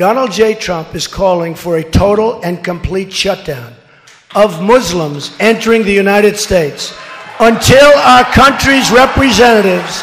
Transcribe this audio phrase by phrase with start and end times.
[0.00, 0.54] Donald J.
[0.54, 3.74] Trump is calling for a total and complete shutdown
[4.34, 6.96] of Muslims entering the United States
[7.38, 10.00] until our country's representatives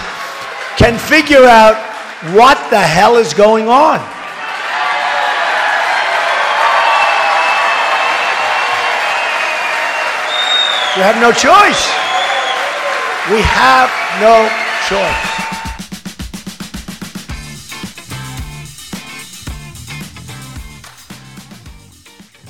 [0.77, 1.73] can figure out
[2.35, 3.97] what the hell is going on.
[10.95, 11.89] We have no choice.
[13.33, 13.89] We have
[14.21, 14.47] no
[14.87, 15.56] choice.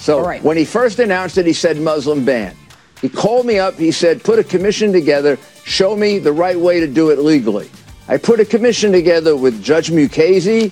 [0.08, 0.42] So right.
[0.42, 2.56] when he first announced it, he said Muslim ban.
[3.02, 3.74] He called me up.
[3.74, 7.70] He said, put a commission together, show me the right way to do it legally.
[8.08, 10.72] I put a commission together with Judge Mukasey,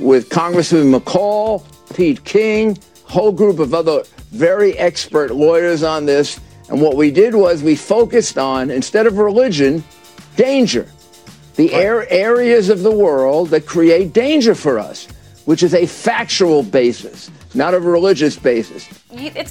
[0.00, 1.62] with Congressman McCall,
[1.94, 6.40] Pete King, whole group of other very expert lawyers on this.
[6.68, 9.84] And what we did was we focused on, instead of religion,
[10.34, 10.88] danger.
[11.54, 12.08] The right.
[12.10, 15.06] areas of the world that create danger for us,
[15.44, 18.88] which is a factual basis not a religious basis.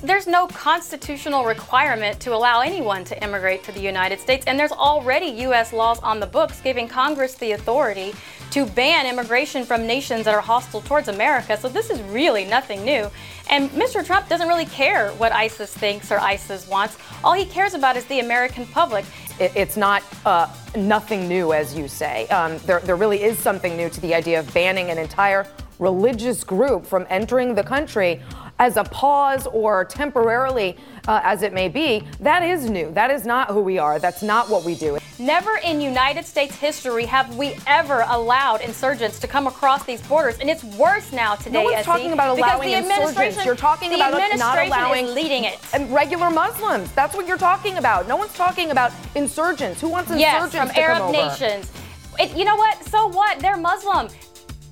[0.01, 4.71] there's no constitutional requirement to allow anyone to immigrate to the United States, and there's
[4.71, 5.71] already U.S.
[5.71, 8.13] laws on the books giving Congress the authority
[8.51, 11.57] to ban immigration from nations that are hostile towards America.
[11.57, 13.09] So this is really nothing new.
[13.49, 14.05] And Mr.
[14.05, 16.97] Trump doesn't really care what ISIS thinks or ISIS wants.
[17.23, 19.05] All he cares about is the American public.
[19.39, 22.27] It's not uh, nothing new, as you say.
[22.27, 25.47] Um, there, there really is something new to the idea of banning an entire
[25.83, 28.21] religious group from entering the country
[28.59, 32.89] as a pause or temporarily uh, as it may be, that is new.
[32.93, 33.99] That is not who we are.
[33.99, 34.97] That's not what we do.
[35.19, 40.39] Never in United States history have we ever allowed insurgents to come across these borders,
[40.39, 41.63] and it's worse now today.
[41.63, 43.45] No one's talking about allowing insurgents.
[43.45, 45.59] You're talking about not allowing leading it.
[45.89, 46.91] regular Muslims.
[46.93, 48.07] That's what you're talking about.
[48.07, 49.81] No one's talking about insurgents.
[49.81, 51.71] Who wants insurgents yes, from Arab nations.
[52.19, 52.83] It, you know what?
[52.85, 53.39] So what?
[53.39, 54.07] They're Muslim.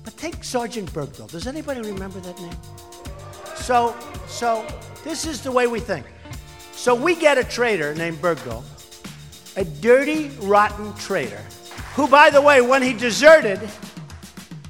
[0.04, 1.30] But take Sergeant Bergdahl.
[1.30, 2.56] Does anybody remember that name?
[3.56, 4.66] So, so
[5.04, 6.06] this is the way we think.
[6.72, 8.64] So we get a traitor named Bergdahl,
[9.56, 11.40] a dirty, rotten traitor,
[11.94, 13.60] who, by the way, when he deserted,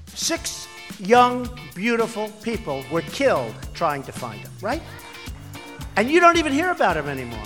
[0.09, 4.82] six young, beautiful people were killed trying to find him, right?
[5.97, 7.44] And you don't even hear about him anymore.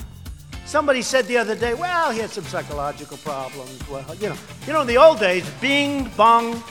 [0.67, 3.89] Somebody said the other day, well, he had some psychological problems.
[3.89, 4.37] Well, you know,
[4.67, 6.63] you know, in the old days, bing, bong,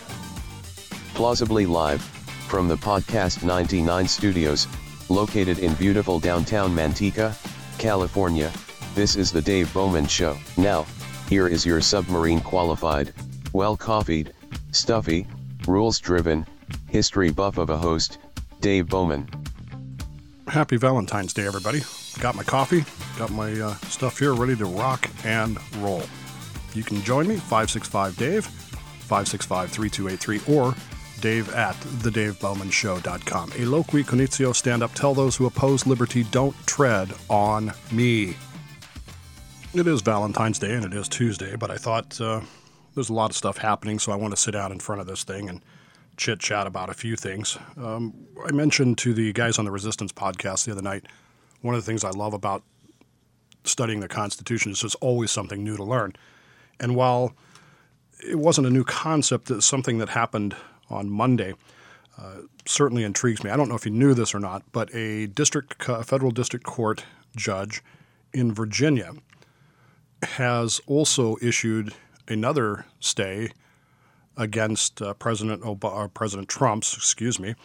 [1.16, 2.02] Plausibly live,
[2.50, 4.68] from the Podcast 99 studios,
[5.08, 7.34] located in beautiful downtown Manteca,
[7.78, 8.52] California,
[8.96, 10.38] this is the Dave Bowman Show.
[10.58, 10.86] Now,
[11.30, 13.14] here is your submarine qualified,
[13.54, 14.34] well coffeed,
[14.74, 15.26] stuffy,
[15.66, 16.46] rules driven,
[16.90, 18.18] history buff of a host,
[18.60, 19.26] Dave Bowman.
[20.50, 21.82] Happy Valentine's Day, everybody.
[22.20, 22.84] Got my coffee,
[23.18, 26.04] got my uh, stuff here ready to rock and roll.
[26.74, 30.76] You can join me, 565 Dave, 565 3283, or
[31.22, 33.52] Dave at thedavebowmanshow.com.
[33.52, 38.36] A loqui conitio stand up, tell those who oppose liberty, don't tread on me.
[39.74, 42.42] It is Valentine's Day and it is Tuesday, but I thought uh,
[42.94, 45.08] there's a lot of stuff happening, so I want to sit down in front of
[45.08, 45.62] this thing and
[46.18, 47.58] chit chat about a few things.
[47.78, 48.14] Um,
[48.48, 51.06] I mentioned to the guys on the Resistance podcast the other night,
[51.62, 52.64] one of the things I love about
[53.64, 56.14] studying the Constitution is there's always something new to learn.
[56.80, 57.34] And while
[58.26, 60.56] it wasn't a new concept, it's something that happened
[60.90, 61.54] on Monday
[62.18, 63.50] uh, certainly intrigues me.
[63.50, 66.66] I don't know if you knew this or not, but a district, a federal district
[66.66, 67.04] court
[67.36, 67.84] judge
[68.34, 69.14] in Virginia
[70.24, 71.94] has also issued
[72.28, 73.50] another stay
[74.38, 77.56] against uh, President Obama, uh, President Trump's, excuse me,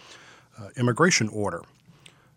[0.59, 1.63] uh, immigration order.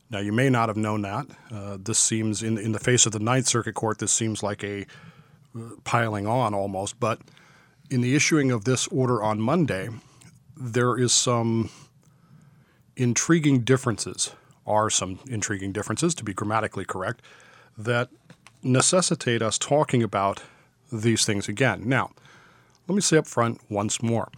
[0.09, 1.27] Now, you may not have known that.
[1.51, 4.63] Uh, this seems, in, in the face of the Ninth Circuit Court, this seems like
[4.63, 4.85] a
[5.55, 6.99] uh, piling on almost.
[6.99, 7.19] But
[7.89, 9.89] in the issuing of this order on Monday,
[10.55, 11.69] there is some
[12.95, 14.31] intriguing differences,
[14.65, 17.21] are some intriguing differences, to be grammatically correct,
[17.77, 18.09] that
[18.61, 20.43] necessitate us talking about
[20.91, 21.83] these things again.
[21.85, 22.11] Now,
[22.87, 24.29] let me say up front once more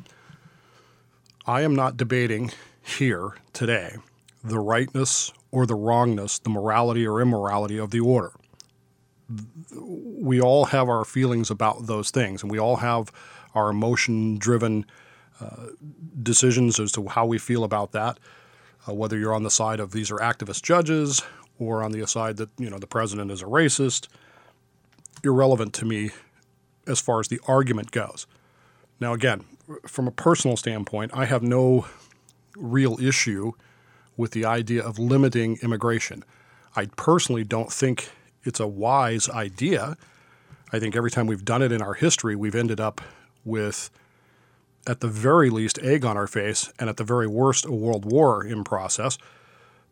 [1.48, 2.52] I am not debating
[2.82, 3.98] here today
[4.44, 8.32] the rightness or the wrongness, the morality or immorality of the order.
[9.72, 13.12] We all have our feelings about those things, and we all have
[13.56, 14.86] our emotion driven
[16.22, 18.20] decisions as to how we feel about that.
[18.88, 21.22] Uh, whether you're on the side of these are activist judges
[21.58, 24.08] or on the side that you know the president is a racist,
[25.24, 26.12] irrelevant to me
[26.88, 28.28] as far as the argument goes.
[29.00, 29.44] Now, again,
[29.88, 31.88] from a personal standpoint, I have no
[32.56, 33.54] real issue
[34.18, 36.24] with the idea of limiting immigration.
[36.76, 38.12] I personally don't think
[38.44, 39.98] it's a wise idea.
[40.72, 43.02] I think every time we've done it in our history, we've ended up
[43.44, 43.90] with
[44.88, 48.06] at the very least, egg on our face, and at the very worst, a world
[48.06, 49.18] war in process.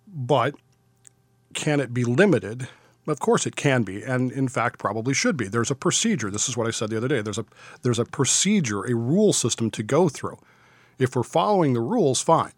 [0.07, 0.55] But
[1.53, 2.67] can it be limited?
[3.05, 5.47] Of course, it can be, and in fact, probably should be.
[5.47, 6.31] There's a procedure.
[6.31, 7.21] This is what I said the other day.
[7.21, 7.45] There's a
[7.81, 10.37] there's a procedure, a rule system to go through.
[10.99, 12.53] If we're following the rules, fine.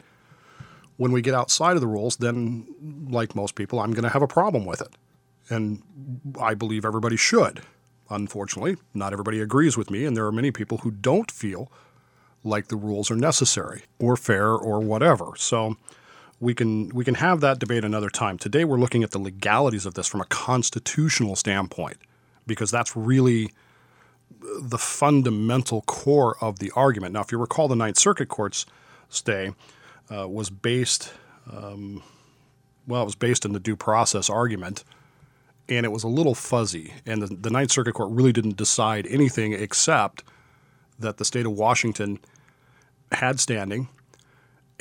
[0.98, 2.68] When we get outside of the rules, then,
[3.10, 4.96] like most people, I'm going to have a problem with it,
[5.50, 5.82] and
[6.40, 7.64] I believe everybody should.
[8.10, 11.72] Unfortunately, not everybody agrees with me, and there are many people who don't feel
[12.46, 15.34] like the rules are necessary or fair or whatever.
[15.38, 15.76] So
[16.40, 18.38] we can we can have that debate another time.
[18.38, 21.98] Today we're looking at the legalities of this from a constitutional standpoint
[22.48, 23.52] because that's really
[24.62, 27.14] the fundamental core of the argument.
[27.14, 28.66] Now, if you recall, the Ninth Circuit Court's
[29.10, 29.54] stay
[30.12, 31.14] uh, was based
[31.52, 32.04] um,
[32.88, 34.84] well, it was based in the due process argument.
[35.68, 36.94] And it was a little fuzzy.
[37.06, 40.24] And the, the Ninth Circuit Court really didn't decide anything except
[41.00, 42.20] that the state of Washington
[43.12, 43.88] had standing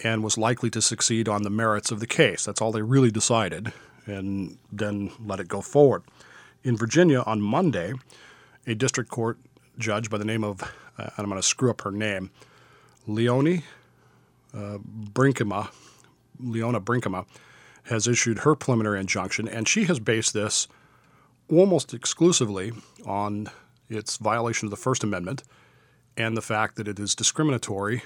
[0.03, 2.44] and was likely to succeed on the merits of the case.
[2.44, 3.73] That's all they really decided,
[4.06, 6.03] and then let it go forward.
[6.62, 7.93] In Virginia on Monday,
[8.67, 9.38] a district court
[9.79, 10.67] judge by the name of, uh,
[10.99, 12.31] and I'm going to screw up her name,
[13.06, 13.62] Leonie
[14.55, 15.70] uh, Brinkema,
[16.41, 17.27] Leona Brinkema,
[17.85, 20.67] has issued her preliminary injunction, and she has based this
[21.50, 22.73] almost exclusively
[23.05, 23.49] on
[23.88, 25.43] its violation of the First Amendment
[26.17, 28.03] and the fact that it is discriminatory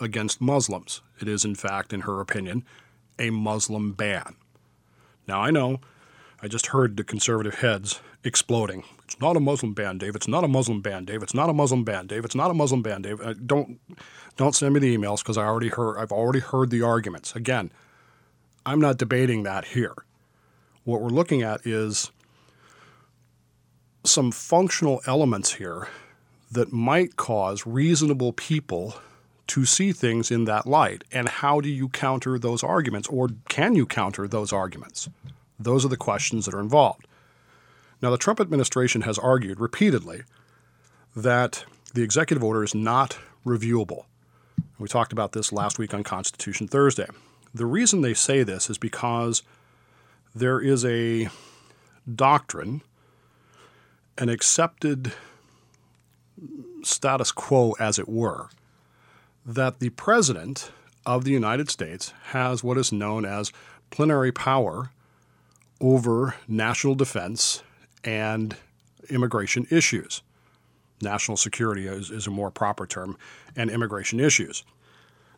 [0.00, 1.00] against Muslims.
[1.20, 2.64] It is, in fact, in her opinion,
[3.18, 4.36] a Muslim ban.
[5.26, 5.80] Now, I know
[6.42, 8.84] I just heard the conservative heads exploding.
[9.04, 10.14] It's not a Muslim ban, Dave.
[10.14, 11.22] It's not a Muslim ban, Dave.
[11.22, 12.24] It's not a Muslim ban, Dave.
[12.24, 13.20] It's not a Muslim ban, Dave.
[13.20, 13.80] Uh, don't
[14.36, 15.98] don't send me the emails because I already heard.
[15.98, 17.34] I've already heard the arguments.
[17.34, 17.70] Again,
[18.66, 19.94] I'm not debating that here.
[20.84, 22.10] What we're looking at is
[24.04, 25.88] some functional elements here
[26.50, 28.94] that might cause reasonable people
[29.48, 31.04] to see things in that light.
[31.12, 35.08] And how do you counter those arguments, or can you counter those arguments?
[35.58, 37.06] Those are the questions that are involved.
[38.02, 40.22] Now, the Trump administration has argued repeatedly
[41.14, 41.64] that
[41.94, 44.04] the executive order is not reviewable.
[44.78, 47.06] We talked about this last week on Constitution Thursday.
[47.54, 49.42] The reason they say this is because
[50.34, 51.28] there is a
[52.14, 52.82] doctrine,
[54.18, 55.14] an accepted
[56.82, 58.48] status quo, as it were,
[59.44, 60.70] that the President
[61.04, 63.52] of the United States has what is known as
[63.90, 64.90] plenary power
[65.80, 67.62] over national defense
[68.04, 68.56] and
[69.10, 70.22] immigration issues.
[71.02, 73.16] National security is, is, a more proper term,
[73.54, 74.64] and immigration issues.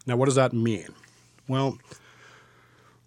[0.06, 0.88] Now, what does that mean?
[1.48, 1.78] Well,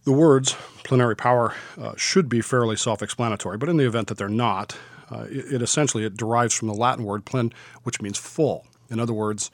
[0.04, 4.28] the words plenary power uh, should be fairly self-explanatory, but in the event that they're
[4.28, 4.78] not,
[5.12, 7.52] uh, it, it, essentially it derives from the Latin word plen,
[7.84, 8.66] which means full.
[8.90, 9.52] In other words,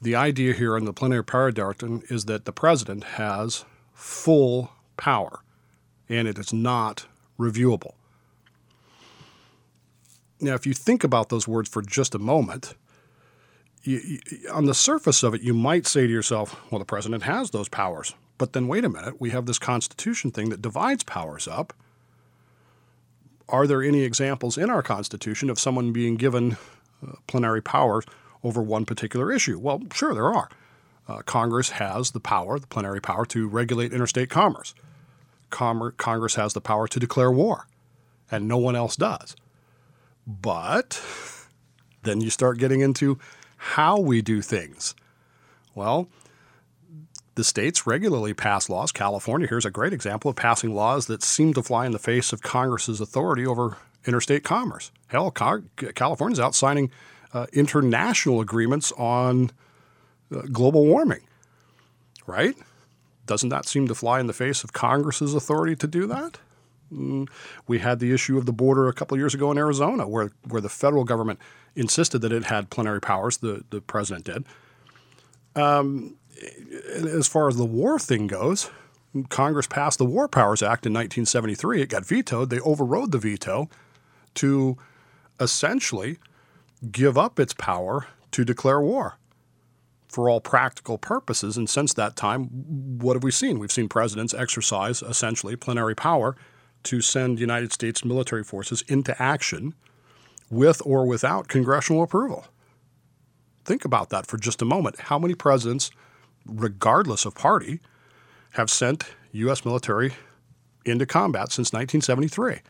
[0.00, 5.40] the idea here in the plenary doctrine is that the president has full power,
[6.08, 7.06] and it is not
[7.38, 7.94] reviewable.
[10.40, 12.74] Now, if you think about those words for just a moment,
[13.82, 14.20] you, you,
[14.52, 17.68] on the surface of it, you might say to yourself, well, the president has those
[17.68, 18.14] powers.
[18.36, 21.72] But then wait a minute, we have this Constitution thing that divides powers up
[23.48, 26.56] are there any examples in our Constitution of someone being given
[27.06, 28.02] uh, plenary power
[28.42, 29.58] over one particular issue?
[29.58, 30.48] Well, sure, there are.
[31.08, 34.74] Uh, Congress has the power, the plenary power, to regulate interstate commerce.
[35.50, 37.66] Com- Congress has the power to declare war,
[38.30, 39.34] and no one else does.
[40.26, 41.02] But
[42.02, 43.18] then you start getting into
[43.56, 44.94] how we do things.
[45.74, 46.08] Well,
[47.38, 48.90] the states regularly pass laws.
[48.90, 52.32] California here's a great example of passing laws that seem to fly in the face
[52.32, 54.90] of Congress's authority over interstate commerce.
[55.06, 56.90] Hell, California's out signing
[57.32, 59.52] uh, international agreements on
[60.34, 61.20] uh, global warming,
[62.26, 62.56] right?
[63.26, 66.38] Doesn't that seem to fly in the face of Congress's authority to do that?
[66.92, 67.28] Mm,
[67.68, 70.60] we had the issue of the border a couple years ago in Arizona, where where
[70.60, 71.38] the federal government
[71.76, 73.36] insisted that it had plenary powers.
[73.36, 74.44] The the president did.
[75.54, 76.16] Um,
[76.94, 78.70] as far as the war thing goes,
[79.28, 81.82] Congress passed the War Powers Act in 1973.
[81.82, 82.50] It got vetoed.
[82.50, 83.68] They overrode the veto
[84.34, 84.76] to
[85.40, 86.18] essentially
[86.92, 89.18] give up its power to declare war
[90.08, 91.56] for all practical purposes.
[91.56, 92.44] And since that time,
[92.98, 93.58] what have we seen?
[93.58, 96.36] We've seen presidents exercise essentially plenary power
[96.84, 99.74] to send United States military forces into action
[100.50, 102.46] with or without congressional approval.
[103.64, 104.98] Think about that for just a moment.
[105.00, 105.90] How many presidents
[106.48, 107.80] regardless of party,
[108.52, 109.64] have sent U.S.
[109.64, 110.14] military
[110.84, 112.60] into combat since 1973.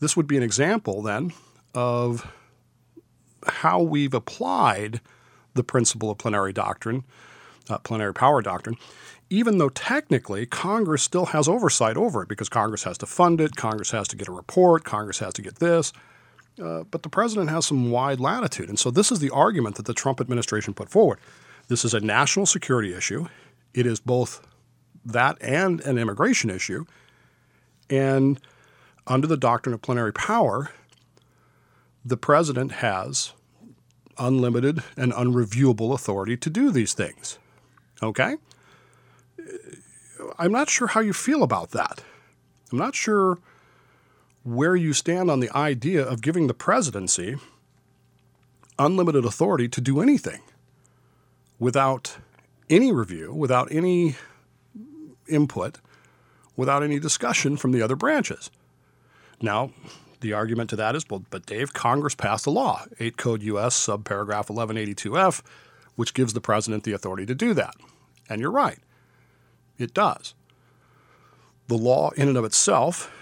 [0.00, 1.32] This would be an example then
[1.74, 2.30] of
[3.46, 5.00] how we've applied
[5.54, 7.04] the principle of plenary doctrine,
[7.68, 8.76] uh, plenary power doctrine,
[9.30, 13.56] even though technically Congress still has oversight over it because Congress has to fund it,
[13.56, 15.92] Congress has to get a report, Congress has to get this.
[16.62, 18.68] Uh, but the president has some wide latitude.
[18.68, 21.18] And so this is the argument that the Trump administration put forward.
[21.68, 23.28] This is a national security issue.
[23.74, 24.46] It is both
[25.04, 26.86] that and an immigration issue.
[27.90, 28.40] And
[29.06, 30.70] under the doctrine of plenary power,
[32.04, 33.32] the president has
[34.18, 37.38] unlimited and unreviewable authority to do these things.
[38.02, 38.36] Okay?
[40.38, 42.02] I'm not sure how you feel about that.
[42.72, 43.38] I'm not sure
[44.42, 47.36] where you stand on the idea of giving the presidency
[48.78, 50.40] unlimited authority to do anything
[51.58, 52.18] without
[52.70, 54.16] any review, without any
[55.28, 55.78] input,
[56.56, 58.50] without any discussion from the other branches.
[59.40, 59.70] Now,
[60.20, 63.86] the argument to that is, well, but Dave, Congress passed a law, 8 Code US,
[63.86, 65.42] subparagraph 1182F,
[65.94, 67.76] which gives the president the authority to do that.
[68.28, 68.78] And you're right,
[69.78, 70.34] it does.
[71.68, 73.12] The law, in and of itself,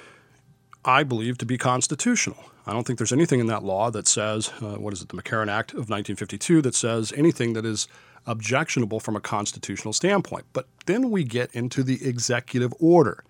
[0.84, 2.38] I believe to be constitutional.
[2.66, 5.16] I don't think there's anything in that law that says, uh, what is it, the
[5.16, 7.86] McCarran Act of 1952, that says anything that is
[8.26, 10.46] objectionable from a constitutional standpoint.
[10.52, 13.24] But then we get into the executive order.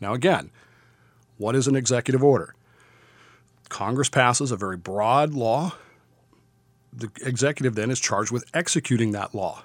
[0.00, 0.50] Now, again,
[1.36, 2.54] what is an executive order?
[3.68, 5.74] Congress passes a very broad law.
[6.92, 9.62] The executive then is charged with executing that law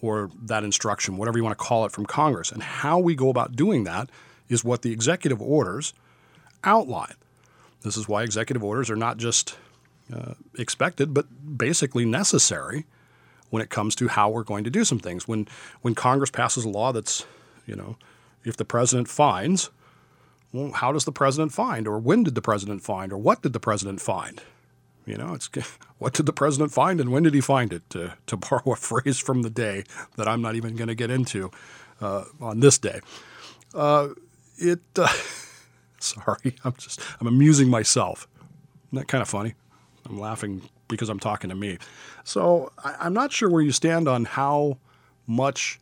[0.00, 2.52] or that instruction, whatever you want to call it, from Congress.
[2.52, 4.08] And how we go about doing that
[4.48, 5.92] is what the executive orders
[6.62, 7.14] outline.
[7.82, 9.56] This is why executive orders are not just
[10.12, 11.26] uh, expected, but
[11.58, 12.86] basically necessary
[13.50, 15.26] when it comes to how we're going to do some things.
[15.26, 15.48] When
[15.82, 17.24] when Congress passes a law that's,
[17.66, 17.96] you know,
[18.44, 19.70] if the president finds,
[20.52, 23.52] well, how does the president find, or when did the president find, or what did
[23.52, 24.42] the president find?
[25.06, 25.48] You know, it's
[25.98, 27.88] what did the president find, and when did he find it?
[27.90, 29.84] To to borrow a phrase from the day
[30.16, 31.50] that I'm not even going to get into
[32.00, 33.00] uh, on this day.
[33.74, 34.08] Uh,
[34.56, 34.80] it.
[34.96, 35.08] Uh,
[36.00, 38.28] sorry, I'm just I'm amusing myself.
[38.88, 39.54] Isn't that kind of funny?
[40.06, 41.78] I'm laughing because I'm talking to me.
[42.24, 44.78] So I, am not sure where you stand on how
[45.26, 45.78] much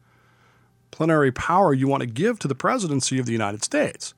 [0.91, 4.15] plenary power you want to give to the presidency of the United States.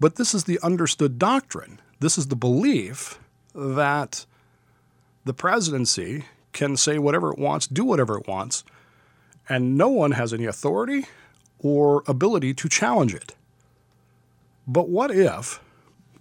[0.00, 1.80] But this is the understood doctrine.
[2.00, 3.18] This is the belief
[3.54, 4.26] that
[5.24, 8.64] the presidency can say whatever it wants, do whatever it wants,
[9.48, 11.06] and no one has any authority
[11.58, 13.34] or ability to challenge it.
[14.66, 15.60] But what if,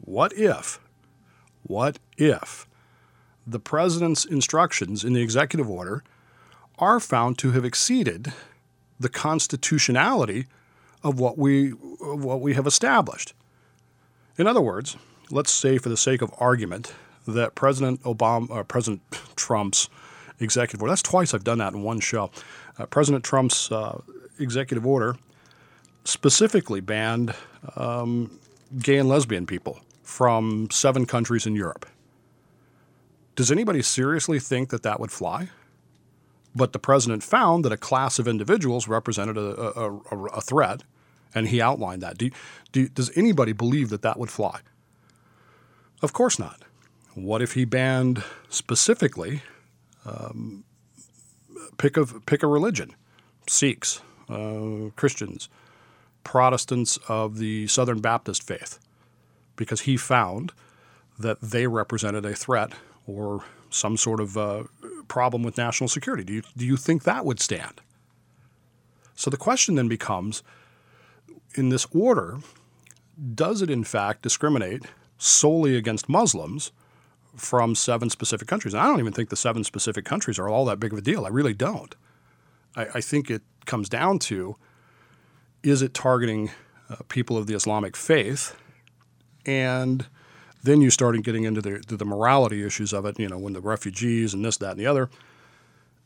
[0.02, 0.80] what if,
[1.64, 2.68] what if
[3.46, 6.04] the president's instructions in the executive order
[6.80, 8.34] are found to have exceeded
[9.00, 10.46] the constitutionality
[11.04, 11.72] of what we,
[12.02, 13.34] of what we have established?
[14.38, 14.98] In other words,
[15.30, 16.94] let's say, for the sake of argument,
[17.28, 19.02] that President Obama, uh, President
[19.36, 19.90] Trump's
[20.40, 22.32] executive order, that's twice I've done that in one show.
[22.78, 24.02] Uh, President Trump's uh,
[24.40, 25.16] executive order
[26.06, 27.34] specifically banned
[27.76, 28.40] um,
[28.80, 31.86] gay and lesbian people from seven countries in Europe.
[33.36, 35.50] Does anybody seriously think that that would fly?
[36.56, 40.84] But the president found that a class of individuals represented a, a, a, a threat,
[41.34, 42.18] and he outlined that.
[42.18, 42.30] Do,
[42.72, 44.60] do, does anybody believe that that would fly?
[46.02, 46.62] Of course not.
[47.16, 49.42] What if he banned specifically
[50.06, 50.64] um,
[51.78, 52.96] pick a pick a religion,
[53.48, 55.50] Sikhs, uh, Christians,
[56.24, 58.80] Protestants of the Southern Baptist faith,
[59.56, 60.52] because he found
[61.18, 62.74] that they represented a threat
[63.08, 64.64] or some sort of uh,
[65.08, 66.24] problem with national security.
[66.24, 67.82] Do you, do you think that would stand?
[69.16, 70.44] So the question then becomes
[71.56, 72.40] in this order,
[73.36, 74.84] does it in fact discriminate
[75.18, 76.72] solely against Muslims
[77.36, 78.74] from seven specific countries?
[78.74, 81.02] And I don't even think the seven specific countries are all that big of a
[81.02, 81.26] deal.
[81.26, 81.96] I really don't.
[82.76, 84.56] I, I think it comes down to
[85.62, 86.52] is it targeting
[86.90, 88.56] uh, people of the Islamic faith?
[89.46, 90.08] And
[90.64, 93.62] then you start getting into the, the morality issues of it, you know, when the
[93.62, 95.10] refugees and this, that, and the other,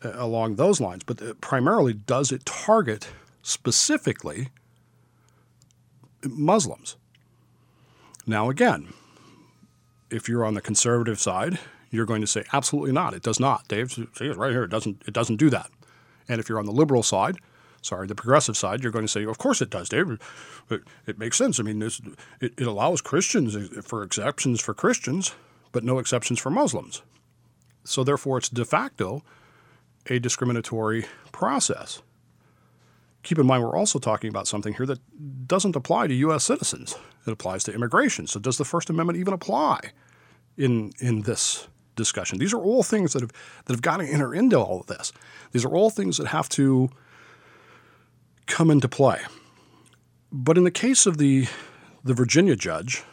[0.03, 1.03] uh, along those lines.
[1.03, 3.07] But uh, primarily, does it target
[3.43, 4.49] specifically
[6.23, 6.95] Muslims?
[8.25, 8.93] Now, again,
[10.09, 11.59] if you're on the conservative side,
[11.91, 13.13] you're going to say absolutely not.
[13.13, 13.67] It does not.
[13.67, 14.63] Dave, see right here.
[14.63, 15.03] It doesn't.
[15.07, 15.69] It doesn't do that.
[16.27, 17.37] And if you're on the liberal side,
[17.81, 20.19] sorry, the progressive side, you're going to say, of course it does, David.
[20.69, 21.60] It, it makes sense.
[21.60, 22.00] I mean, it,
[22.41, 25.34] it allows Christians eh, for exceptions for Christians,
[25.72, 27.01] but no exceptions for Muslims.
[27.84, 29.24] So therefore, it's de facto
[30.10, 32.01] a discriminatory process.
[33.24, 36.46] Keep in mind, we're also talking about something here that doesn't apply to U.S.
[36.46, 36.96] citizens.
[37.25, 38.25] It applies to immigration.
[38.27, 39.91] So, does the First Amendment even apply
[40.57, 41.67] in in this
[41.98, 42.38] discussion.
[42.38, 43.34] These are all things that have
[43.65, 45.12] that have got to enter into all of this.
[45.51, 46.89] These are all things that have to
[48.47, 49.21] come into play.
[50.31, 51.47] But in the case of the
[52.03, 53.03] the Virginia judge,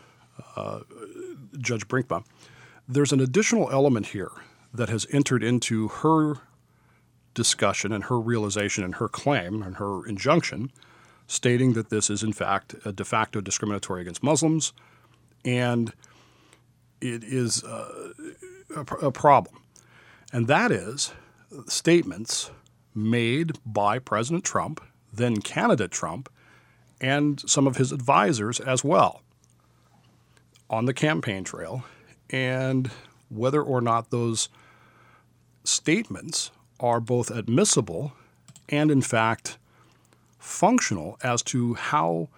[0.56, 0.80] uh,
[1.58, 2.24] Judge Brinkema,
[2.88, 4.30] there's an additional element here
[4.72, 6.36] that has entered into her
[7.34, 10.70] discussion and her realization and her claim and her injunction,
[11.26, 14.72] stating that this is in fact a de facto discriminatory against Muslims,
[15.44, 15.92] and
[17.00, 18.12] it is uh,
[18.76, 19.60] a, a problem.
[20.32, 21.12] And that is
[21.66, 22.50] statements
[22.94, 24.80] made by President Trump,
[25.16, 26.28] then candidate Trump,
[27.00, 29.22] and some of his advisors as well
[30.70, 31.84] on the campaign trail,
[32.30, 32.90] and
[33.28, 34.48] whether or not those
[35.62, 38.12] statements are both admissible
[38.68, 39.58] and, in fact,
[40.38, 42.28] functional as to how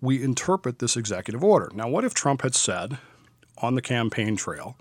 [0.00, 1.70] we interpret this executive order.
[1.74, 2.98] Now, what if Trump had said
[3.58, 4.76] on the campaign trail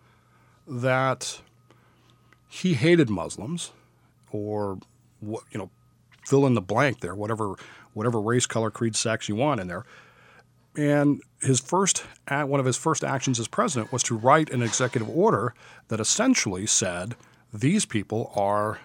[0.67, 1.41] that
[2.47, 3.71] he hated Muslims
[4.31, 4.79] or
[5.21, 5.69] you know
[6.29, 7.55] fill in the blank there whatever
[7.93, 9.85] whatever race color creed sex you want in there
[10.77, 15.09] and his first one of his first actions as president was to write an executive
[15.09, 15.53] order
[15.87, 17.15] that essentially said
[17.51, 18.79] these people are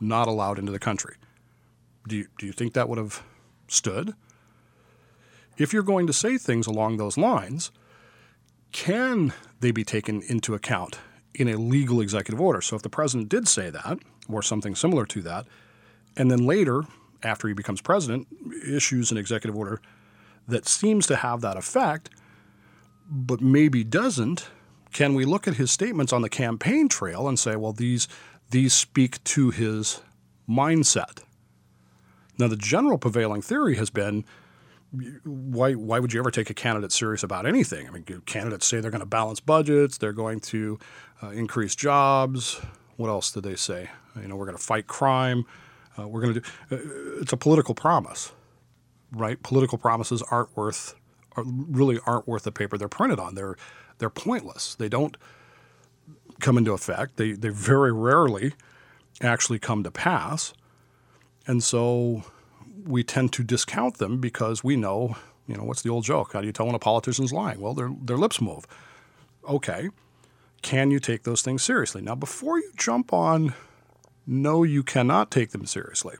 [0.00, 1.16] not allowed into the country.
[2.08, 3.22] Do you, do you think that would have
[3.68, 4.14] stood?
[5.58, 7.70] If you're going to say things along those lines,
[8.72, 10.98] can they be taken into account
[11.34, 12.60] in a legal executive order?
[12.60, 13.98] So if the president did say that,
[14.28, 15.46] or something similar to that,
[16.16, 16.84] and then later,
[17.22, 18.26] after he becomes president,
[18.66, 19.80] issues an executive order
[20.48, 22.10] that seems to have that effect,
[23.10, 24.48] but maybe doesn't,
[24.92, 28.08] can we look at his statements on the campaign trail and say, well, these
[28.50, 30.00] these speak to his
[30.48, 31.22] mindset?
[32.38, 34.24] Now, the general prevailing theory has been
[35.24, 37.86] why, why would you ever take a candidate serious about anything?
[37.86, 40.78] I mean, candidates say they're going to balance budgets, they're going to
[41.22, 42.60] uh, increase jobs.
[42.96, 43.90] What else did they say?
[44.20, 45.44] You know, we're going to fight crime.
[45.98, 46.46] Uh, we're going to do.
[46.70, 48.32] Uh, it's a political promise
[49.12, 49.42] right?
[49.42, 50.94] Political promises aren't worth,
[51.36, 53.34] are, really aren't worth the paper they're printed on.
[53.34, 53.56] They're
[53.98, 54.74] they're pointless.
[54.74, 55.16] They don't
[56.40, 57.16] come into effect.
[57.16, 58.52] They they very rarely
[59.22, 60.52] actually come to pass,
[61.46, 62.24] and so
[62.84, 65.16] we tend to discount them because we know,
[65.48, 66.34] you know, what's the old joke?
[66.34, 67.60] How do you tell when a politician's lying?
[67.60, 68.66] Well, their their lips move.
[69.48, 69.90] Okay,
[70.62, 72.02] can you take those things seriously?
[72.02, 73.54] Now, before you jump on,
[74.26, 76.16] no, you cannot take them seriously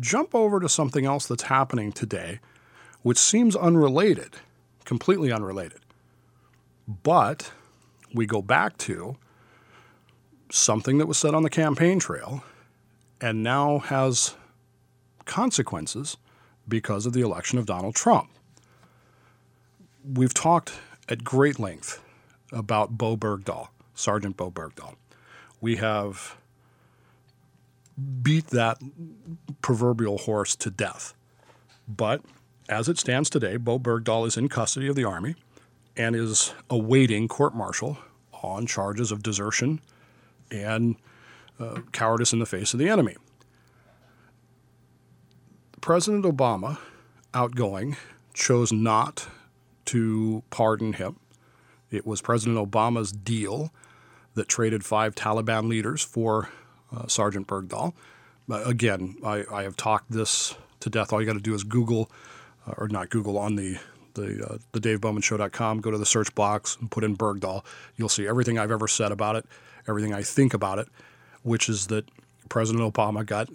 [0.00, 2.40] jump over to something else that's happening today,
[3.02, 4.36] which seems unrelated,
[4.84, 5.80] completely unrelated.
[6.86, 7.52] But
[8.12, 9.16] we go back to
[10.50, 12.44] something that was said on the campaign trail
[13.20, 14.34] and now has
[15.24, 16.16] consequences
[16.68, 18.28] because of the election of Donald Trump.
[20.04, 20.72] We've talked
[21.08, 22.02] at great length
[22.50, 24.96] about Bowe Bergdahl, Sergeant Bowe Bergdahl.
[25.60, 26.36] We have
[28.22, 28.78] beat that
[29.60, 31.14] proverbial horse to death.
[31.88, 32.22] But
[32.68, 35.34] as it stands today, Bowe Bergdahl is in custody of the Army
[35.96, 37.98] and is awaiting court martial
[38.42, 39.80] on charges of desertion
[40.50, 40.96] and
[41.60, 43.16] uh, cowardice in the face of the enemy.
[45.80, 46.78] President Obama,
[47.34, 47.96] outgoing,
[48.34, 49.28] chose not
[49.86, 51.16] to pardon him.
[51.90, 53.72] It was President Obama's deal
[54.34, 56.48] that traded five Taliban leaders for
[56.96, 57.92] uh, Sergeant Bergdahl.
[58.50, 61.12] Uh, again, I, I, have talked this to death.
[61.12, 62.10] All you got to do is Google,
[62.66, 63.78] uh, or not Google, on the
[64.14, 65.80] the uh, the DaveBowmanShow.com.
[65.80, 67.64] Go to the search box and put in Bergdahl.
[67.96, 69.46] You'll see everything I've ever said about it,
[69.88, 70.88] everything I think about it,
[71.42, 72.10] which is that
[72.48, 73.48] President Obama got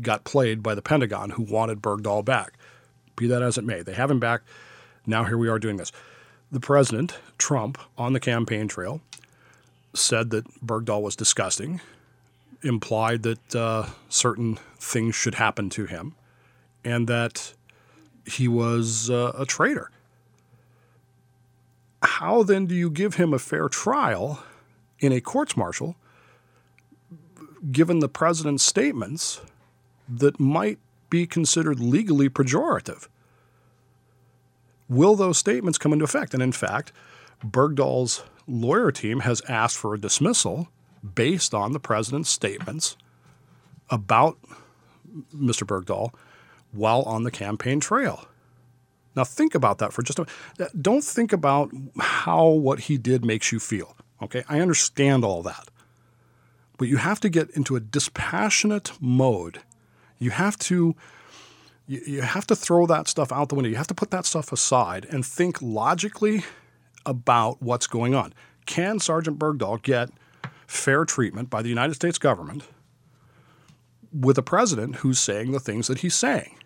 [0.00, 2.54] got played by the Pentagon, who wanted Bergdahl back.
[3.16, 4.42] Be that as it may, they have him back.
[5.06, 5.92] Now here we are doing this.
[6.52, 9.00] The president, Trump, on the campaign trail,
[9.94, 11.80] said that Bergdahl was disgusting
[12.62, 16.14] implied that uh, certain things should happen to him
[16.84, 17.54] and that
[18.24, 19.90] he was uh, a traitor.
[22.02, 24.42] How then do you give him a fair trial
[24.98, 25.96] in a courts martial
[27.70, 29.40] given the president's statements
[30.08, 30.78] that might
[31.10, 33.08] be considered legally pejorative?
[34.88, 36.34] Will those statements come into effect?
[36.34, 36.92] And in fact,
[37.44, 40.68] Bergdahl's lawyer team has asked for a dismissal
[41.14, 42.96] based on the president's statements
[43.88, 44.38] about
[45.34, 45.64] Mr.
[45.66, 46.14] Bergdahl
[46.72, 48.26] while on the campaign trail.
[49.16, 50.34] Now, think about that for just a minute.
[50.60, 53.96] Uh, don't think about how what he did makes you feel.
[54.22, 55.68] Okay, I understand all that.
[56.78, 59.60] But you have to get into a dispassionate mode.
[60.18, 60.94] You have to
[61.86, 63.68] you have to throw that stuff out the window.
[63.68, 66.44] You have to put that stuff aside and think logically
[67.04, 68.32] about what's going on.
[68.64, 70.10] can Sergeant Bergdahl get
[70.70, 72.62] fair treatment by the United States government
[74.12, 76.56] with a president who's saying the things that he's saying?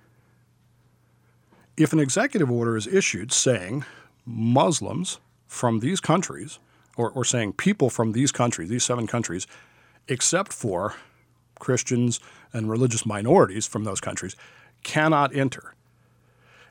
[1.76, 3.84] If an executive order is issued saying
[4.26, 6.58] Muslims from these countries,
[6.96, 9.46] or, or saying people from these countries, these seven countries,
[10.06, 10.94] except for
[11.58, 12.20] Christians
[12.52, 14.36] and religious minorities from those countries,
[14.82, 15.74] cannot enter.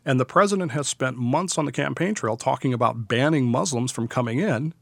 [0.06, 4.08] And the president has spent months on the campaign trail talking about banning Muslims from
[4.08, 4.74] coming in.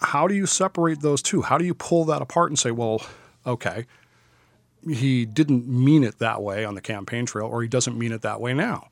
[0.00, 1.42] How do you separate those two?
[1.42, 3.02] How do you pull that apart and say, well,
[3.46, 3.86] okay,
[4.88, 8.22] he didn't mean it that way on the campaign trail, or he doesn't mean it
[8.22, 8.88] that way now?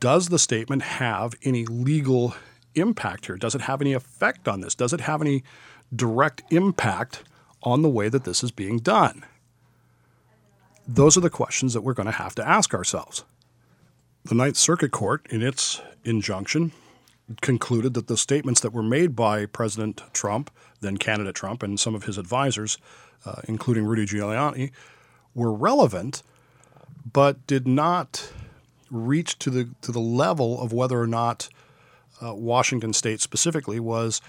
[0.00, 2.34] Does the statement have any legal
[2.74, 3.36] impact here?
[3.36, 4.74] Does it have any effect on this?
[4.74, 5.44] Does it have any
[5.94, 7.22] direct impact
[7.62, 9.24] on the way that this is being done?
[10.86, 13.24] Those are the questions that we're going to have to ask ourselves.
[14.24, 16.72] The Ninth Circuit Court, in its injunction,
[17.40, 21.94] concluded that the statements that were made by President Trump, then candidate Trump, and some
[21.94, 22.78] of his advisors,
[23.26, 24.70] uh, including Rudy Giuliani,
[25.34, 26.22] were relevant,
[27.12, 28.32] but did not
[28.90, 31.48] reach to the to the level of whether or not
[32.22, 34.20] uh, Washington State specifically was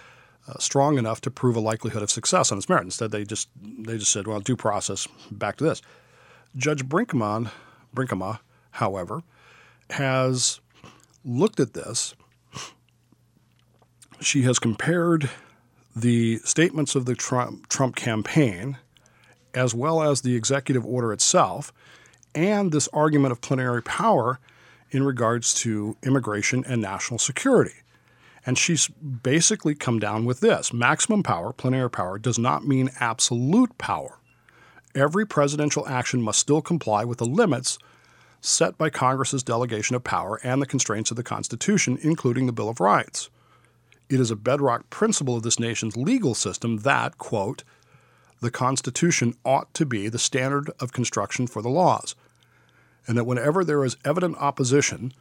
[0.48, 2.84] uh, strong enough to prove a likelihood of success on its merit.
[2.84, 5.82] Instead, they just they just said, "Well, due process." Back to this.
[6.56, 7.52] Judge Brinkman,
[7.96, 8.40] Brinkema,
[8.72, 9.24] however,
[9.92, 10.60] has
[11.24, 12.16] looked at this.
[14.22, 15.30] She has compared
[15.96, 18.78] the statements of the Trump, Trump campaign,
[19.54, 21.72] as well as the executive order itself,
[22.36, 24.40] and this argument of plenary power
[24.92, 27.76] in regards to immigration and national security.
[28.46, 33.78] And she's basically come down with this maximum power, plenary power, does not mean absolute
[33.78, 34.20] power.
[34.96, 37.78] Every presidential action must still comply with the limits
[38.42, 42.70] set by Congress's delegation of power and the constraints of the Constitution, including the Bill
[42.70, 43.30] of Rights.
[44.10, 47.64] It is a bedrock principle of this nation's legal system that, quote,
[48.42, 52.16] the Constitution ought to be the standard of construction for the laws,
[53.06, 55.14] and that whenever there is evident opposition,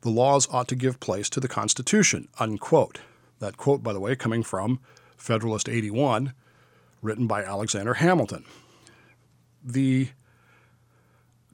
[0.00, 3.00] the laws ought to give place to the Constitution, unquote.
[3.40, 4.80] That quote, by the way, coming from
[5.16, 6.32] Federalist 81,
[7.02, 8.44] written by Alexander Hamilton.
[9.62, 10.08] The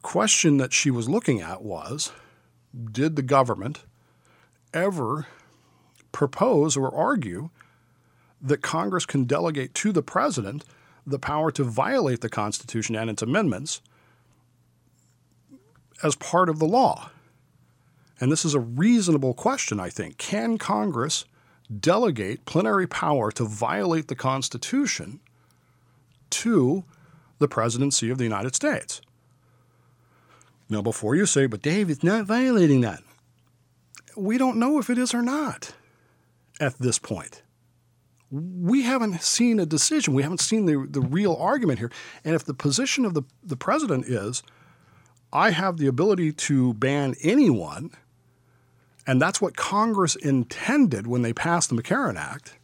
[0.02, 2.12] question that she was looking at was
[2.92, 3.84] Did the government
[4.72, 5.26] ever
[6.18, 7.48] propose or argue
[8.42, 10.64] that Congress can delegate to the president
[11.06, 13.80] the power to violate the Constitution and its amendments
[16.02, 17.10] as part of the law?
[18.18, 20.18] And this is a reasonable question, I think.
[20.18, 21.24] Can Congress
[21.78, 25.20] delegate plenary power to violate the Constitution
[26.30, 26.82] to
[27.38, 29.00] the presidency of the United States?
[30.68, 33.04] Now, before you say, but Dave, it's not violating that,
[34.16, 35.74] we don't know if it is or not
[36.60, 37.42] at this point.
[38.30, 40.12] We haven't seen a decision.
[40.14, 41.90] We haven't seen the, the real argument here.
[42.24, 44.42] And if the position of the, the president is,
[45.32, 47.90] I have the ability to ban anyone,
[49.06, 52.58] and that's what Congress intended when they passed the McCarran Act,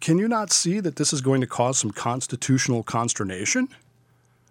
[0.00, 3.68] can you not see that this is going to cause some constitutional consternation?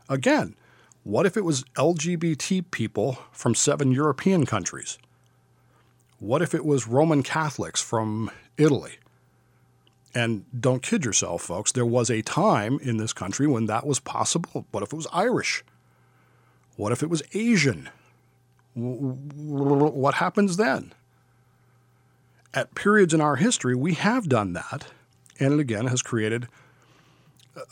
[0.07, 0.55] Again,
[1.03, 4.97] what if it was LGBT people from seven European countries?
[6.19, 8.97] What if it was Roman Catholics from Italy?
[10.13, 13.99] And don't kid yourself, folks, there was a time in this country when that was
[13.99, 14.65] possible.
[14.71, 15.63] What if it was Irish?
[16.75, 17.89] What if it was Asian?
[18.73, 20.93] What happens then?
[22.53, 24.87] At periods in our history, we have done that,
[25.39, 26.47] and it again has created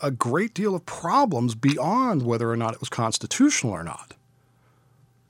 [0.02, 4.14] a great deal of problems beyond whether or not it was constitutional or not.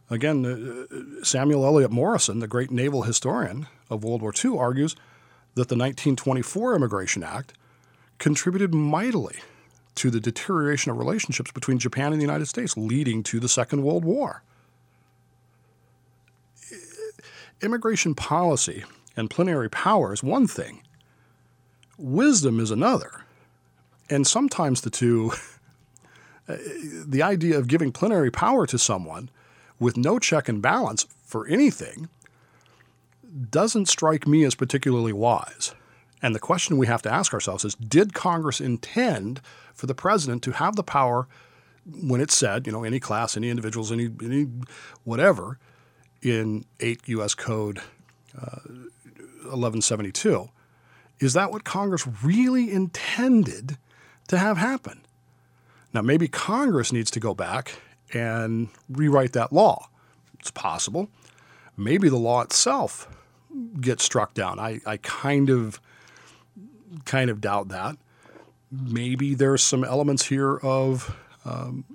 [0.10, 4.96] Again, uh, Samuel Eliot Morison, the great naval historian of World War II, argues
[5.56, 7.54] that the 1924 Immigration Act
[8.17, 9.38] contributed mightily
[9.96, 13.84] to the deterioration of relationships between Japan and the United States, leading to the Second
[13.84, 14.43] World War.
[17.62, 18.84] Immigration policy
[19.15, 20.84] and plenary power is one thing,
[21.98, 23.24] wisdom is another.
[24.10, 25.32] And sometimes the two,
[26.48, 29.30] the idea of giving plenary power to someone
[29.80, 32.10] with no check and balance for anything
[33.50, 35.76] doesn't strike me as particularly wise.
[36.22, 39.42] And the question we have to ask ourselves is Did Congress intend
[39.74, 41.28] for the president to have the power
[41.86, 44.48] when it said, you know, any class, any individuals, any, any
[45.04, 45.60] whatever,
[46.22, 47.36] in 8 U.S.
[47.36, 47.80] Code
[48.36, 48.60] uh,
[49.44, 50.50] 1172?
[51.20, 53.78] Is that what Congress really intended
[54.28, 55.02] to have happen.
[55.94, 57.80] Now, maybe Congress needs to go back
[58.13, 59.89] and rewrite that law.
[60.39, 61.10] It's possible.
[61.76, 63.08] Maybe the law itself
[63.80, 64.60] gets struck down.
[64.60, 65.82] I, I kind of
[67.06, 67.98] kind of doubt that.
[68.72, 71.15] Maybe there's some elements here of
[71.46, 71.86] um,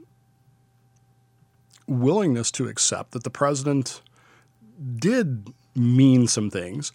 [1.87, 4.01] willingness to accept that the president
[4.97, 6.93] did mean some things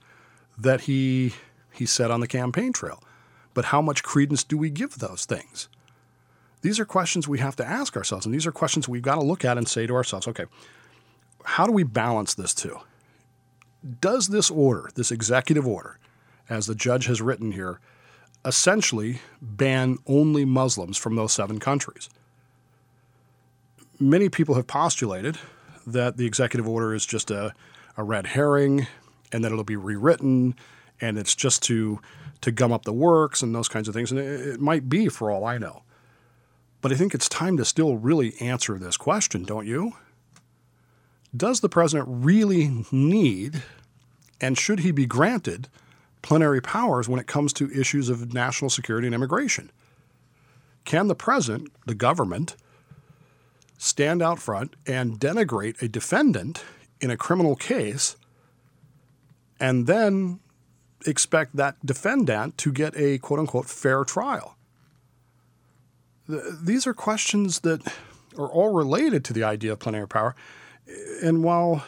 [0.57, 1.33] that he
[1.71, 3.03] he said on the campaign trail.
[3.53, 5.69] But how much credence do we give those things?
[6.61, 9.23] These are questions we have to ask ourselves, and these are questions we've got to
[9.23, 10.45] look at and say to ourselves, okay,
[11.43, 12.79] how do we balance this two?
[14.01, 15.99] Does this order, this executive order,
[16.49, 17.79] as the judge has written here,
[18.43, 22.09] essentially ban only Muslims from those seven countries?
[23.99, 25.37] Many people have postulated
[25.85, 27.53] that the executive order is just a,
[27.95, 28.87] a red herring
[29.31, 30.55] and that it'll be rewritten
[30.99, 31.99] and it's just to
[32.41, 34.11] to gum up the works and those kinds of things.
[34.11, 35.81] And it, it might be for all I know.
[36.81, 39.93] But I think it's time to still really answer this question, don't you?
[41.35, 43.63] Does the president really need
[44.39, 45.67] and should he be granted
[46.21, 49.71] plenary powers when it comes to issues of national security and immigration?
[50.85, 52.55] Can the president, the government,
[53.77, 56.63] stand out front and denigrate a defendant
[57.01, 58.15] in a criminal case
[59.59, 60.39] and then
[61.05, 64.56] expect that defendant to get a quote unquote fair trial?
[66.27, 67.81] These are questions that
[68.37, 70.35] are all related to the idea of plenary power.
[71.23, 71.85] And while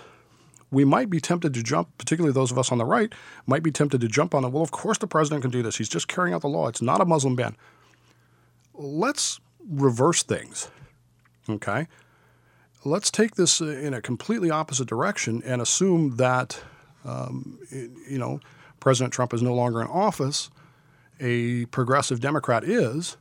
[0.71, 3.11] we might be tempted to jump, particularly those of us on the right,
[3.45, 4.49] might be tempted to jump on it.
[4.49, 5.77] Well, of course the president can do this.
[5.77, 6.67] He's just carrying out the law.
[6.67, 7.55] It's not a Muslim ban.
[8.73, 10.69] Let's reverse things.
[11.49, 11.87] Okay?
[12.85, 16.61] Let's take this in a completely opposite direction and assume that,
[17.03, 18.39] um, you know,
[18.79, 20.49] President Trump is no longer in office,
[21.19, 23.17] a progressive Democrat is,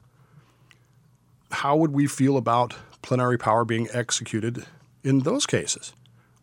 [1.51, 4.65] how would we feel about plenary power being executed
[5.03, 5.93] in those cases?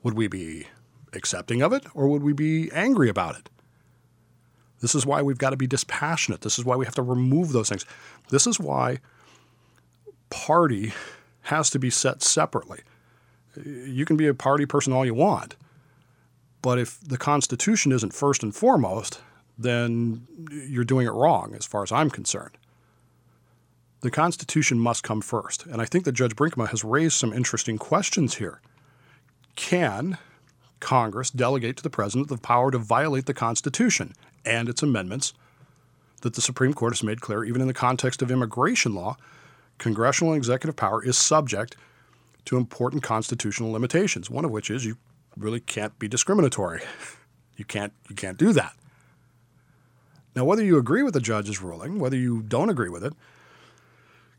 [0.04, 0.68] Would we be
[1.14, 3.50] accepting of it or would we be angry about it?
[4.82, 6.42] This is why we've got to be dispassionate.
[6.42, 7.86] This is why we have to remove those things.
[8.30, 9.00] This is why
[10.30, 10.94] party
[11.44, 12.82] has to be set separately.
[13.64, 15.56] You can be a party person all you want,
[16.62, 19.22] but if the Constitution isn't first and foremost,
[19.58, 22.58] then you're doing it wrong as far as I'm concerned.
[24.06, 25.66] The Constitution must come first.
[25.66, 28.62] And I think that Judge Brinkema has raised some interesting questions here.
[29.56, 30.20] Can
[30.80, 34.14] Congress delegate to the President the power to violate the Constitution
[34.46, 35.34] and its amendments
[36.22, 39.18] that the Supreme Court has made clear, even in the context of immigration law,
[39.80, 41.76] congressional and executive power is subject
[42.46, 44.98] to important constitutional limitations, one of which is you
[45.36, 46.82] really can't be discriminatory.
[47.58, 48.74] You can't, you can't do that.
[50.36, 53.14] Now, whether you agree with the judge's ruling, whether you don't agree with it,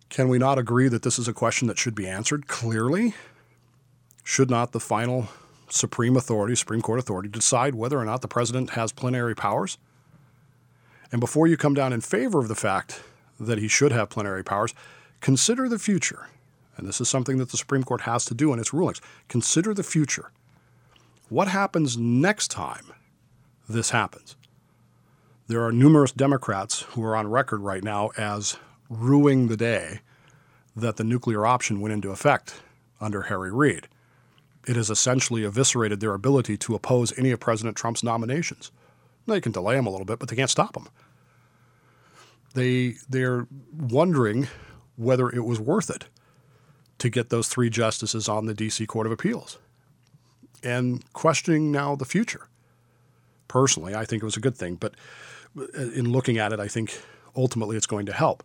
[0.08, 3.14] can we not agree that this is a question that should be answered clearly?
[4.22, 5.28] Should not the final
[5.68, 9.78] Supreme Authority, Supreme Court authority, decide whether or not the president has plenary powers?
[11.12, 13.02] And before you come down in favor of the fact
[13.38, 14.74] that he should have plenary powers,
[15.20, 16.28] consider the future.
[16.76, 19.00] And this is something that the Supreme Court has to do in its rulings.
[19.28, 20.30] Consider the future.
[21.28, 22.92] What happens next time
[23.68, 24.36] this happens?
[25.48, 28.56] There are numerous Democrats who are on record right now as
[28.88, 30.00] ruining the day
[30.74, 32.62] that the nuclear option went into effect
[33.00, 33.88] under Harry Reid.
[34.66, 38.70] It has essentially eviscerated their ability to oppose any of President Trump's nominations.
[39.26, 40.88] They can delay him a little bit, but they can't stop him.
[42.54, 43.46] They they're
[43.76, 44.48] wondering
[44.96, 46.06] whether it was worth it
[46.98, 49.58] to get those three justices on the DC Court of Appeals
[50.62, 52.48] and questioning now the future.
[53.48, 54.94] Personally, I think it was a good thing, but
[55.58, 57.00] uh, in looking at it, I think
[57.36, 58.42] ultimately it's going to help.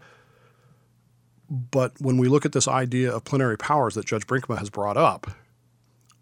[1.51, 4.95] But when we look at this idea of plenary powers that Judge Brinkema has brought
[4.95, 5.29] up,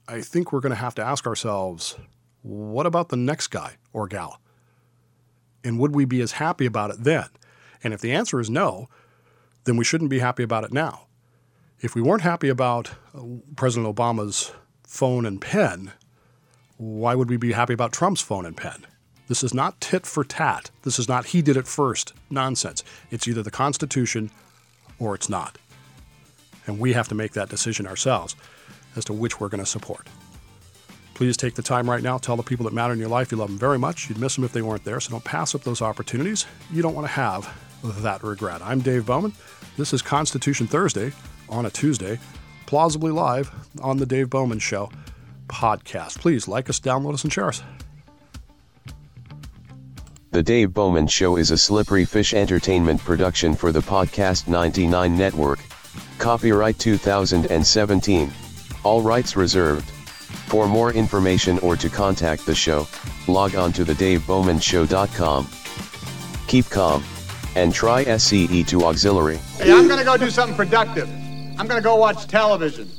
[0.08, 1.98] I think we're going to have to ask ourselves
[2.42, 4.42] what about the next guy or gal?
[5.64, 7.28] And would we be as happy about it then?
[7.84, 8.90] And if the answer is no,
[9.66, 11.06] then we shouldn't be happy about it now.
[11.80, 13.22] If we weren't happy about uh,
[13.56, 14.52] President Obama's
[14.88, 15.92] phone and pen,
[16.78, 18.88] why would we be happy about Trump's phone and pen?
[19.28, 20.72] This is not tit for tat.
[20.82, 22.84] This is not he did it first nonsense.
[23.12, 24.32] It's either the Constitution
[25.00, 25.58] or it's not.
[26.68, 28.36] And we have to make that decision ourselves
[28.96, 30.08] as to which we're going to support.
[31.14, 32.18] Please take the time right now.
[32.18, 34.08] Tell the people that matter in your life you love them very much.
[34.08, 36.46] You'd miss them if they weren't there, so don't pass up those opportunities.
[36.72, 38.62] You don't want to have that regret.
[38.62, 39.34] I'm Dave Bowman.
[39.78, 41.12] This is Constitution Thursday
[41.50, 42.20] on a Tuesday,
[42.68, 44.92] plausibly live on the Dave Bowman Show
[45.48, 46.20] podcast.
[46.20, 47.64] Please like us, download us, and share us.
[50.40, 55.60] The Dave Bowman Show is a slippery fish entertainment production for the Podcast 99 Network.
[56.18, 58.32] Copyright 2017.
[58.86, 59.90] All rights reserved.
[60.48, 62.88] For more information or to contact the show,
[63.28, 65.50] log on to thedavebowmanshow.com.
[66.48, 67.04] Keep calm,
[67.58, 69.40] and try SCE to auxiliary.
[69.58, 71.10] Hey, I'm gonna go do something productive.
[71.60, 72.90] I'm gonna go watch television.